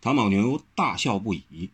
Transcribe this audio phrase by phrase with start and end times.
[0.00, 1.70] 唐宝牛大笑不已，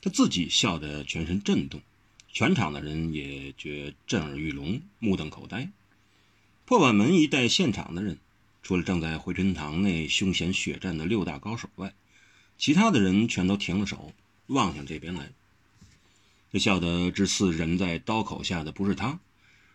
[0.00, 1.80] 他自己笑得全身震动，
[2.28, 5.68] 全场的人也觉震耳欲聋，目瞪口呆。
[6.64, 8.18] 破碗门一带现场的人，
[8.62, 11.92] 除了正在回春堂内凶险血战的六大高手外，
[12.56, 14.12] 其他的人全都停了手，
[14.46, 15.32] 望向这边来。
[16.52, 19.18] 这笑得之似人在刀口下的不是他，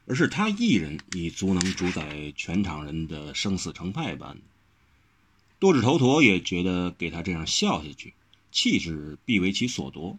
[0.06, 4.38] 而是他一人已足能主宰全场人的生死成败般。
[5.62, 8.16] 多指头陀也觉得给他这样笑下去，
[8.52, 10.18] 气质必为其所夺，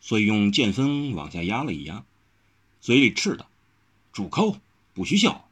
[0.00, 2.06] 所以用剑锋往下压了一压，
[2.80, 3.50] 嘴里斥道
[4.14, 4.56] ：“住口！
[4.94, 5.46] 不许笑！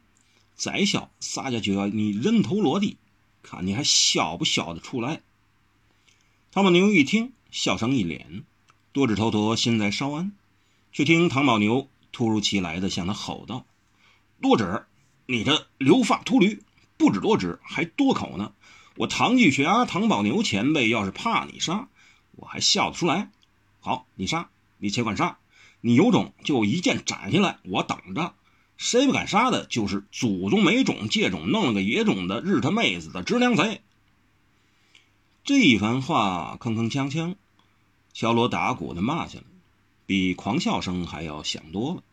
[0.55, 2.97] 再笑，洒家就要你人头落地，
[3.43, 5.21] 看你还笑不笑得出来。”
[6.51, 8.41] 唐宝牛一听，笑声一敛，
[8.91, 10.31] 多指头陀心在稍安，
[10.91, 13.67] 却听唐宝牛突如其来的向他吼道
[14.41, 14.87] ：“多指，
[15.27, 16.63] 你这留发秃驴，
[16.97, 18.51] 不止多指，还多口呢！”
[18.95, 21.87] 我唐继学啊唐宝牛前辈要是怕你杀，
[22.31, 23.31] 我还笑得出来。
[23.79, 25.37] 好，你杀，你且管杀，
[25.79, 28.33] 你有种就一剑斩下来，我等着。
[28.77, 33.81] 谁不敢杀的，就是祖宗没种借种弄了个野种的日他妹子的直娘贼。
[35.43, 37.35] 这一番话铿铿锵锵，
[38.13, 39.45] 敲锣打鼓的骂下来，
[40.05, 42.03] 比狂笑声还要响多了。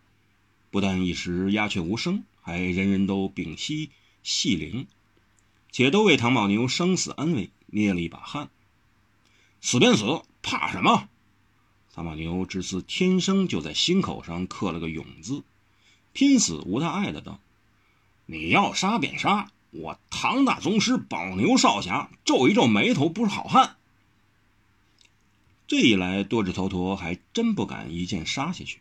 [0.70, 3.90] 不但一时鸦雀无声，还人人都屏息
[4.22, 4.86] 细灵。
[5.70, 8.48] 且都为唐宝牛生死安危捏了一把汗。
[9.60, 11.08] 死便死，怕什么？
[11.92, 15.42] 唐宝牛只似天生就在心口上刻了个勇字，
[16.12, 17.40] 拼死无大碍的道
[18.26, 23.76] ：“你要杀便杀，我唐大宗师宝牛少侠皱一皱眉头，不是好汉。”
[25.66, 28.78] 这一来，多智头陀还真不敢一剑杀下去，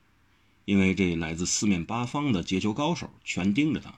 [0.65, 3.95] 因为这来自四面八方的截球高手全盯着他，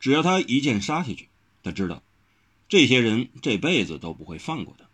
[0.00, 1.28] 只要他一剑杀下去。
[1.64, 2.02] 他知道，
[2.68, 4.84] 这些人这辈子都不会放过他，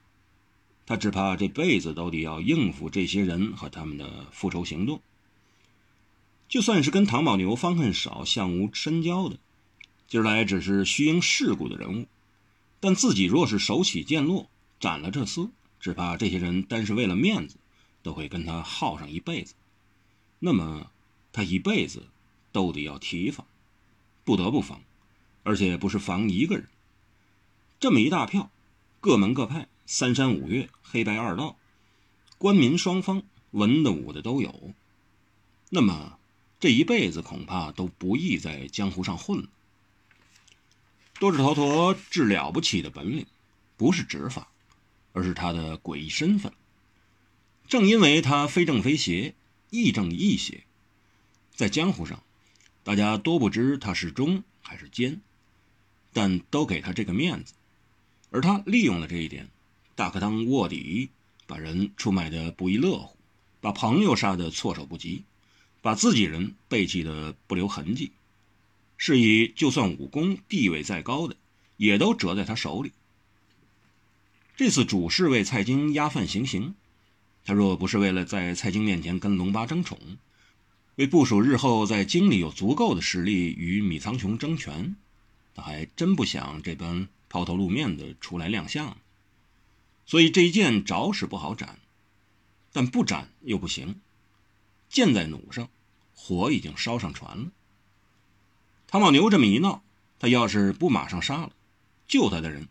[0.87, 5.03] 他只怕这辈子都得要应付这些人和他们的复仇行动。
[6.49, 9.39] 就算是跟唐宝牛方恨少、相无深交的，
[10.09, 12.07] 今儿来只是虚应世故的人物，
[12.81, 15.51] 但自己若是手起剑落斩了这厮，
[15.81, 17.57] 只怕这些人单是为了面子，
[18.03, 19.55] 都会跟他耗上一辈子。
[20.39, 20.91] 那么
[21.33, 22.07] 他一辈子
[22.53, 23.47] 都得要提防，
[24.25, 24.81] 不得不防。
[25.43, 26.69] 而且不是防一个人，
[27.79, 28.51] 这么一大票，
[29.01, 31.57] 各门各派、三山五岳、黑白二道、
[32.39, 34.73] 官民双方、文的武的都有。
[35.71, 36.19] 那么
[36.59, 39.49] 这一辈子恐怕都不易在江湖上混了。
[41.19, 43.27] 多指头陀治了不起的本领，
[43.77, 44.49] 不是执法，
[45.13, 46.53] 而是他的诡异身份。
[47.69, 49.35] 正因为他非正非邪，
[49.71, 50.65] 亦正亦邪，
[51.55, 52.23] 在江湖上，
[52.83, 55.21] 大家多不知他是忠还是奸。
[56.13, 57.55] 但都给他这个面子，
[58.31, 59.49] 而他利用了这一点，
[59.95, 61.09] 大可当卧底，
[61.47, 63.17] 把人出卖的不亦乐乎，
[63.61, 65.23] 把朋友杀的措手不及，
[65.83, 68.13] 把自己人背弃的不留痕迹，
[68.97, 71.37] 是以就算武功地位再高的，
[71.77, 72.93] 也都折在他手里。
[74.57, 76.75] 这次主事为蔡京押犯行刑，
[77.45, 79.99] 他若不是为了在蔡京面前跟龙八争宠，
[80.97, 84.95] 为部署日后在京里有足够的实力与米仓雄争权。
[85.55, 88.97] 他还真不想这般抛头露面的出来亮相，
[90.07, 91.79] 所以这一剑着实不好斩，
[92.73, 94.01] 但不斩又不行。
[94.89, 95.69] 剑在弩上，
[96.15, 97.53] 火已经烧上船了。
[98.89, 99.83] 唐宝牛这么一闹，
[100.19, 101.53] 他要是不马上杀了，
[102.09, 102.67] 救他的人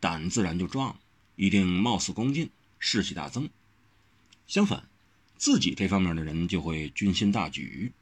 [0.00, 1.00] 胆自然就壮了，
[1.36, 3.50] 一定貌似恭敬，士气大增。
[4.46, 4.88] 相反，
[5.36, 7.92] 自己这方面的人就会军心大举，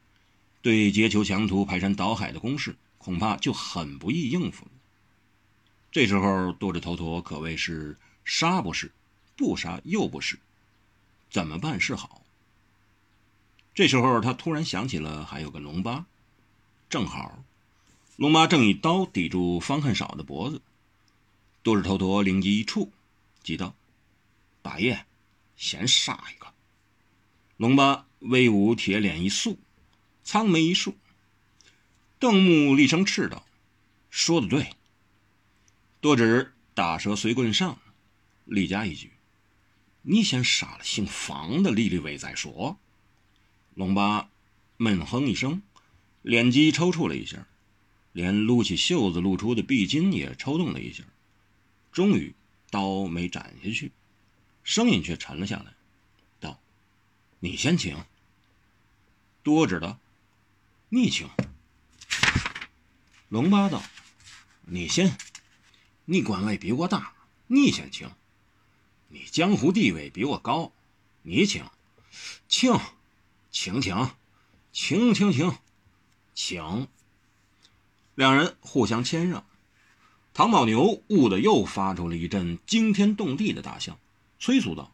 [0.63, 2.77] 对截球强图、排山倒海的攻势。
[3.07, 4.73] 恐怕就很不易应付了。
[5.93, 8.91] 这时候，多着头陀可谓是杀不是，
[9.37, 10.41] 不杀又不是，
[11.31, 12.25] 怎么办是好？
[13.77, 16.05] 这时候，他突然想起了还有个龙八，
[16.91, 17.45] 正好，
[18.17, 20.61] 龙八正以刀抵住方恨少的脖子。
[21.63, 22.91] 多着头陀灵机一触，
[23.45, 23.73] 急道
[24.63, 25.07] ：“八爷，
[25.57, 26.53] 先杀一个。”
[27.57, 29.61] 龙八威武铁脸一肃，
[30.25, 30.97] 苍眉一竖。
[32.19, 33.47] 邓木厉声斥道
[34.11, 34.71] ：“说的对。”
[36.01, 37.79] 多指打蛇随棍上，
[38.45, 39.13] 厉加一句
[40.03, 42.79] ：“你先杀了姓房的立立伟再说。”
[43.75, 44.31] 龙八
[44.79, 45.63] 闷哼一声，
[46.23, 47.47] 脸肌抽搐了一下，
[48.13, 51.05] 连撸起袖子露出的臂筋也抽动了一下，
[51.93, 52.35] 终于
[52.71, 53.93] 刀没斩下去，
[54.65, 55.75] 声音却沉了下来，
[56.41, 56.59] 道
[57.41, 58.03] ：“你先请。”
[59.43, 59.99] 多指道
[60.89, 61.29] ：“你请。”
[63.29, 63.83] 龙八道
[64.67, 65.17] ：“你先，
[66.05, 67.13] 你官位比我大，
[67.49, 68.09] 你先请。
[69.09, 70.71] 你江湖地位比我高，
[71.23, 71.65] 你请，
[72.47, 72.79] 请，
[73.51, 74.11] 请请，
[74.73, 75.59] 请请请，
[76.35, 76.87] 请。
[78.15, 79.45] 两人互相谦让，
[80.33, 83.99] 唐宝牛兀的又发出了一阵惊天动地的大笑，
[84.39, 84.93] 催促道：“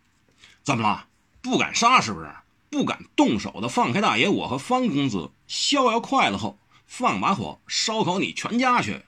[0.64, 1.06] 怎么了？
[1.42, 2.34] 不敢杀是不是？
[2.70, 6.58] 不敢动手的，放开大爷我和方公子，逍遥快乐后，
[6.94, 9.00] 放把火烧烤你全家去。”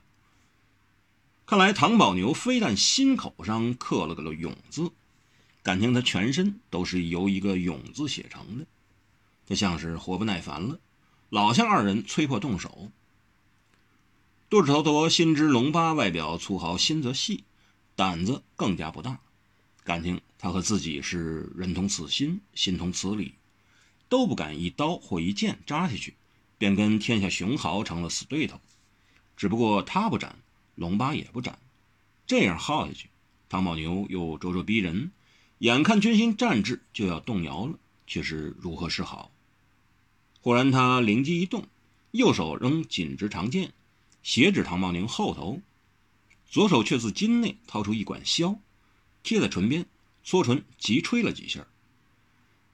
[1.44, 4.90] 看来唐宝牛非但心口上刻了个“勇”字，
[5.62, 8.64] 感情他全身都是由一个“勇”字写成的。
[9.46, 10.80] 他像是活不耐烦了，
[11.28, 12.90] 老向二人催迫动手。
[14.48, 17.44] 多指头陀心知龙八外表粗豪，心则细，
[17.94, 19.18] 胆子更加不大。
[19.82, 23.34] 感情他和自己是人同此心，心同此理，
[24.08, 26.14] 都不敢一刀或一剑扎下去，
[26.58, 28.60] 便跟天下雄豪成了死对头。
[29.36, 30.36] 只不过他不斩。
[30.76, 31.56] 龙八也不斩，
[32.26, 33.08] 这样耗下去，
[33.48, 35.12] 唐宝牛又咄咄逼人，
[35.58, 37.78] 眼看军心战志就要动摇了，
[38.08, 39.30] 却是如何是好？
[40.40, 41.68] 忽然他灵机一动，
[42.10, 43.72] 右手仍紧执长剑，
[44.24, 45.60] 斜指唐宝牛后头，
[46.50, 48.58] 左手却自襟内掏出一管箫，
[49.22, 49.86] 贴在唇边，
[50.24, 51.64] 搓唇急吹了几下，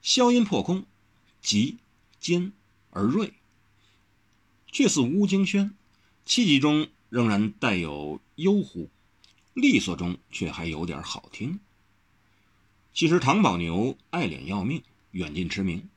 [0.01, 0.87] 箫音破空，
[1.39, 1.77] 急
[2.19, 2.51] 尖
[2.89, 3.31] 而锐，
[4.71, 5.73] 却似乌金轩，
[6.25, 6.87] 气急中。
[7.11, 8.89] 仍然带有悠忽，
[9.53, 11.59] 利索中却还有点好听。
[12.93, 14.81] 其实唐宝牛爱脸要命，
[15.11, 15.89] 远近驰名。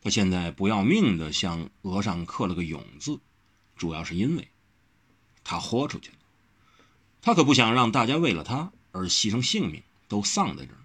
[0.00, 3.18] 他现在不要命的向额上刻了个“勇”字，
[3.76, 4.46] 主要是因为
[5.42, 6.18] 他豁出去了。
[7.20, 10.78] 他可不想让大家为了他而牺牲性命，都丧在这儿。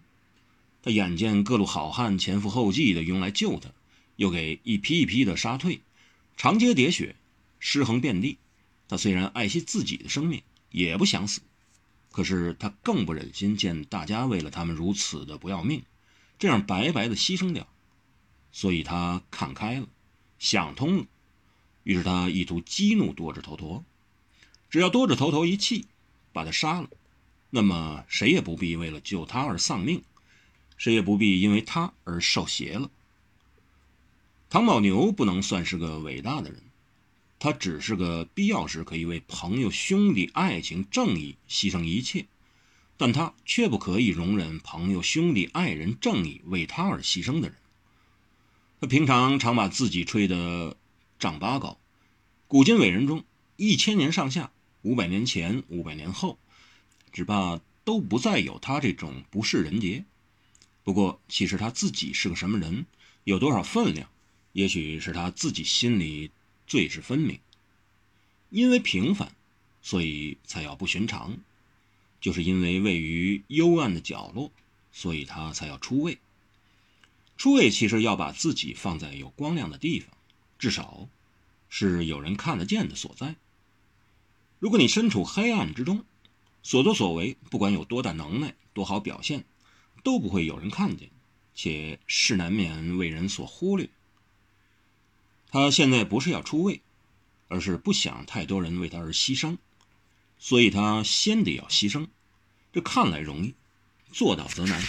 [0.81, 3.69] 他眼见各路好汉前赴后继的用来救他，
[4.15, 5.81] 又给一批一批的杀退，
[6.36, 7.15] 长街喋血，
[7.67, 8.38] 尸横遍地。
[8.88, 11.41] 他虽然爱惜自己的生命，也不想死，
[12.12, 15.83] 可是他更不忍心见大家为了他们如此的不要命，
[16.38, 17.67] 这样白白的牺牲掉，
[18.51, 19.88] 所以他看开了，
[20.38, 21.06] 想通了，
[21.81, 23.83] 于是他意图激怒多智头陀，
[24.69, 25.88] 只要多智头陀一气，
[26.31, 26.89] 把他杀了，
[27.50, 30.03] 那么谁也不必为了救他而丧命，
[30.77, 32.91] 谁也不必因为他而受邪了。
[34.51, 36.62] 唐宝牛不能算是个伟大的人。
[37.45, 42.25] 他只是个必要时可以为朋友、兄弟、爱情、正义牺牲一切，
[42.97, 47.56] 但他却不可以容忍朋友、兄弟、爱人、正义为他而牺牲的人。
[48.81, 50.75] 他平常常把自己吹得
[51.19, 51.77] 丈八高，
[52.47, 53.24] 古今伟人中，
[53.57, 54.51] 一千年上下，
[54.81, 56.39] 五百年前、五百年后，
[57.12, 60.03] 只怕都不再有他这种不世人杰。
[60.83, 62.88] 不过，其实他自己是个什么人，
[63.24, 64.09] 有多少分量，
[64.53, 66.31] 也许是他自己心里。
[66.67, 67.39] 最是分明，
[68.50, 69.31] 因为平凡，
[69.81, 71.33] 所以才要不寻常；
[72.19, 74.51] 就是因为位于幽暗的角落，
[74.91, 76.17] 所以他才要出位。
[77.38, 80.09] 出位其实要把自己放在有光亮的地方，
[80.57, 81.07] 至少
[81.69, 83.35] 是有人看得见的所在。
[84.59, 86.03] 如果你身处黑暗之中，
[86.63, 89.44] 所作所为，不管有多大能耐、多好表现，
[90.03, 91.09] 都不会有人看见，
[91.53, 93.89] 且是难免为人所忽略。
[95.55, 96.81] 他现在不是要出位，
[97.47, 99.55] 而是不想太多人为他而牺牲，
[100.37, 102.07] 所以他先得要牺牲。
[102.73, 103.55] 这看来容易，
[104.11, 104.83] 做到则难。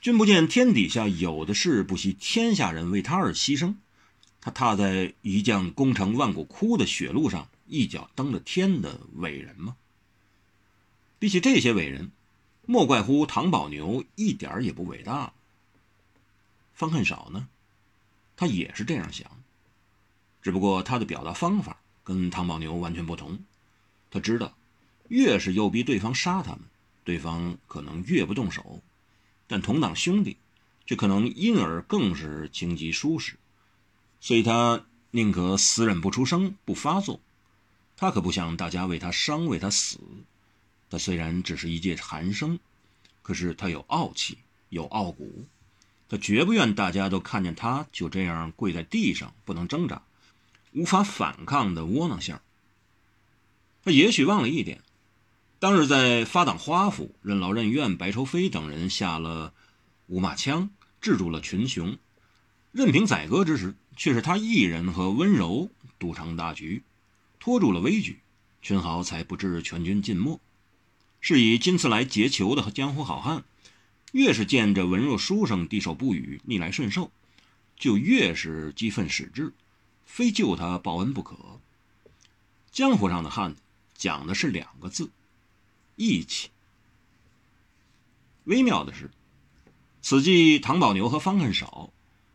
[0.00, 3.76] 君不见天底下有的是不惜天下人为他而牺牲，
[4.40, 9.76] 他踏在一将功成万骨枯的血路上，一脚登了天的伟人吗？
[11.20, 12.10] 比起这些伟人，
[12.66, 15.32] 莫怪乎唐宝牛一点也不伟大。
[16.74, 17.46] 方恨少呢？
[18.40, 19.30] 他也是这样想，
[20.40, 23.38] 只不过他的表达方法跟唐宝牛完全不同。
[24.10, 24.56] 他知道，
[25.08, 26.60] 越是诱逼对方杀他们，
[27.04, 28.80] 对方可能越不动手；
[29.46, 30.38] 但同党兄弟，
[30.86, 33.36] 却可能因而更是情急舒适。
[34.20, 37.20] 所以他宁可死忍不出声，不发作。
[37.94, 39.98] 他可不想大家为他伤，为他死。
[40.88, 42.58] 他虽然只是一介寒生，
[43.20, 44.38] 可是他有傲气，
[44.70, 45.44] 有傲骨。
[46.10, 50.02] 他绝不愿大家都看见他就这样跪在地上不能挣扎、
[50.72, 52.42] 无法反抗的窝囊相。
[53.84, 54.82] 他也许忘了一点：
[55.60, 59.54] 当日在发党花府，任劳任怨，白愁飞等人下了
[60.08, 61.96] 五马枪，制住了群雄；
[62.72, 66.82] 任凭宰割之时，却是他一人和温柔督成大局，
[67.38, 68.18] 拖住了危局，
[68.60, 70.40] 群豪才不至全军尽没。
[71.20, 73.44] 是以今次来劫囚的江湖好汉。
[74.12, 77.12] 越是见着文弱书生低首不语、逆来顺受，
[77.76, 79.52] 就越是激愤使至，
[80.04, 81.60] 非救他报恩不可。
[82.72, 83.60] 江湖上的汉子
[83.94, 85.10] 讲的是两个字：
[85.96, 86.50] 义气。
[88.44, 89.10] 微妙的是，
[90.02, 91.92] 此际唐宝牛和方恨少，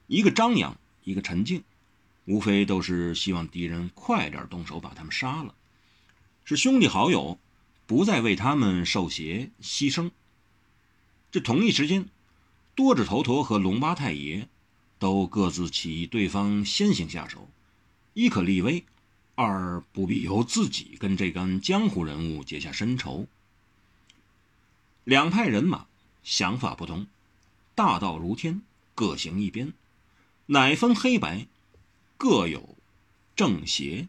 [0.07, 1.63] 一个张扬，一个沉静，
[2.25, 5.53] 无非都是希望敌人快点动手把他们杀了，
[6.45, 7.37] 是兄弟好友，
[7.85, 10.11] 不再为他们受邪牺牲。
[11.35, 12.07] 这同一时间，
[12.75, 14.47] 多指头陀和龙八太爷
[14.99, 17.49] 都各自起义对方先行下手，
[18.13, 18.85] 一可立威，
[19.35, 23.27] 二不必由自己跟这干江湖人物结下深仇。
[25.03, 25.87] 两派人马
[26.23, 27.05] 想法不同，
[27.75, 28.61] 大道如天，
[28.93, 29.73] 各行一边，
[30.45, 31.47] 乃分黑白，
[32.15, 32.77] 各有
[33.35, 34.07] 正邪。